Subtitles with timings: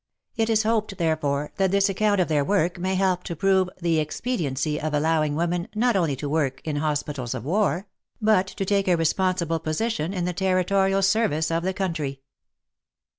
[0.35, 3.99] It is hoped, therefore, that this account of their work may help to prove the
[3.99, 7.85] ex pediency of allowing women not only to work in hospitals of war,
[8.19, 12.21] but to take a responsible position in the Territorial Service of the country.